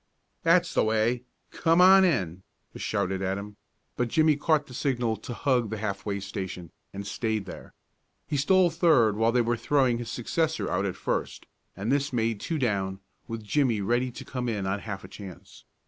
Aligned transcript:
"That's 0.41 0.73
the 0.73 0.83
way! 0.83 1.25
Come 1.51 1.79
on 1.79 2.03
in!" 2.03 2.41
was 2.73 2.81
shouted 2.81 3.21
at 3.21 3.37
him, 3.37 3.57
but 3.95 4.07
Jimmie 4.07 4.35
caught 4.35 4.65
the 4.65 4.73
signal 4.73 5.15
to 5.17 5.33
hug 5.35 5.69
the 5.69 5.77
half 5.77 6.07
way 6.07 6.19
station, 6.19 6.71
and 6.91 7.05
stayed 7.05 7.45
there. 7.45 7.75
He 8.25 8.35
stole 8.35 8.71
third 8.71 9.15
while 9.15 9.31
they 9.31 9.41
were 9.41 9.55
throwing 9.55 9.99
his 9.99 10.09
successor 10.09 10.71
out 10.71 10.87
at 10.87 10.95
first, 10.95 11.45
and 11.77 11.91
this 11.91 12.11
made 12.11 12.39
two 12.39 12.57
down, 12.57 12.99
with 13.27 13.43
Jimmie 13.43 13.81
ready 13.81 14.09
to 14.09 14.25
come 14.25 14.49
in 14.49 14.65
on 14.65 14.79
half 14.79 15.03
a 15.03 15.07
chance. 15.07 15.65